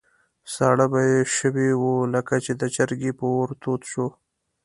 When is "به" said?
0.91-0.99